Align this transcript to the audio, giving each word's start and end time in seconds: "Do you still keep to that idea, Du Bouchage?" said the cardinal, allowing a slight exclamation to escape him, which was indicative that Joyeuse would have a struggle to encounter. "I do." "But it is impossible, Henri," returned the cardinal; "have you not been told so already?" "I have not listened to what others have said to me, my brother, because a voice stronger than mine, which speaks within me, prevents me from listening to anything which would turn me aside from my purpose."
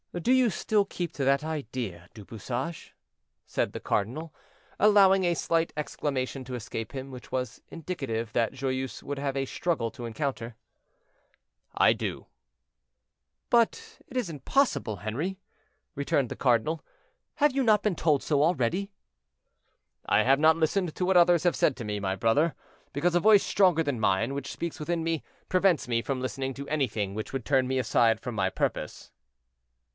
"Do 0.19 0.33
you 0.33 0.49
still 0.49 0.83
keep 0.83 1.13
to 1.13 1.23
that 1.23 1.41
idea, 1.41 2.09
Du 2.13 2.25
Bouchage?" 2.25 2.93
said 3.45 3.71
the 3.71 3.79
cardinal, 3.79 4.33
allowing 4.79 5.23
a 5.23 5.35
slight 5.35 5.71
exclamation 5.77 6.43
to 6.43 6.55
escape 6.55 6.91
him, 6.93 7.11
which 7.11 7.31
was 7.31 7.61
indicative 7.69 8.33
that 8.33 8.51
Joyeuse 8.51 9.03
would 9.03 9.19
have 9.19 9.37
a 9.37 9.45
struggle 9.45 9.89
to 9.91 10.05
encounter. 10.05 10.57
"I 11.75 11.93
do." 11.93 12.25
"But 13.49 13.99
it 14.07 14.17
is 14.17 14.29
impossible, 14.29 14.97
Henri," 14.97 15.39
returned 15.95 16.27
the 16.27 16.35
cardinal; 16.35 16.83
"have 17.35 17.55
you 17.55 17.63
not 17.63 17.81
been 17.83 17.95
told 17.95 18.21
so 18.23 18.43
already?" 18.43 18.91
"I 20.07 20.23
have 20.23 20.39
not 20.39 20.57
listened 20.57 20.93
to 20.95 21.05
what 21.05 21.15
others 21.15 21.43
have 21.43 21.55
said 21.55 21.77
to 21.77 21.85
me, 21.85 22.01
my 22.01 22.17
brother, 22.17 22.53
because 22.91 23.15
a 23.15 23.21
voice 23.21 23.43
stronger 23.43 23.83
than 23.83 23.99
mine, 23.99 24.33
which 24.33 24.51
speaks 24.51 24.77
within 24.79 25.05
me, 25.05 25.23
prevents 25.47 25.87
me 25.87 26.01
from 26.01 26.19
listening 26.19 26.53
to 26.55 26.67
anything 26.67 27.13
which 27.13 27.31
would 27.31 27.45
turn 27.45 27.65
me 27.65 27.77
aside 27.77 28.19
from 28.19 28.35
my 28.35 28.49
purpose." 28.49 29.11